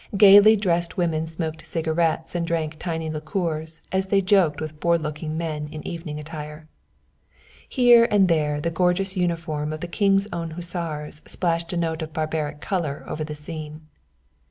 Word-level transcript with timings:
Gaily 0.17 0.55
dressed 0.55 0.97
women 0.97 1.27
smoked 1.27 1.63
cigarettes 1.63 2.33
and 2.33 2.47
drank 2.47 2.77
tiny 2.79 3.07
liqueurs 3.11 3.81
as 3.91 4.07
they 4.07 4.19
joked 4.19 4.59
with 4.59 4.79
bored 4.79 4.99
looking 5.03 5.37
men 5.37 5.67
in 5.71 5.87
evening 5.87 6.19
attire. 6.19 6.67
Here 7.69 8.07
and 8.09 8.27
there 8.27 8.59
the 8.59 8.71
gorgeous 8.71 9.15
uniform 9.15 9.71
of 9.71 9.81
the 9.81 9.87
King's 9.87 10.27
Own 10.33 10.53
Hussars 10.57 11.21
splashed 11.27 11.71
a 11.71 11.77
note 11.77 12.01
of 12.01 12.13
barbaric 12.13 12.61
colour 12.61 13.03
over 13.07 13.23
the 13.23 13.35
scene. 13.35 13.81